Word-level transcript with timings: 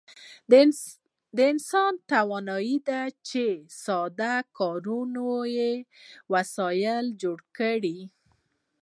انسان 1.51 1.93
وتوانید 2.01 2.89
چې 3.29 3.43
ساده 3.83 4.35
کاري 4.57 5.69
وسایل 6.33 7.05
جوړ 7.21 7.37
کړي. 7.57 7.99